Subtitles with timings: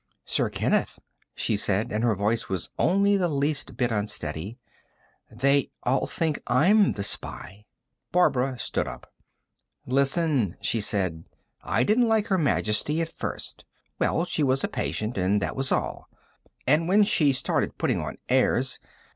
[0.25, 0.97] "Sir Kenneth,"
[1.35, 4.57] she said and her voice was only the least bit unsteady
[5.29, 7.65] "they all think I'm the spy."
[8.11, 9.13] Barbara stood up.
[9.85, 11.25] "Listen," she said.
[11.61, 13.63] "I didn't like Her Majesty at first...
[13.99, 16.09] well, she was a patient, and that was all,
[16.65, 18.79] and when she started putting on airs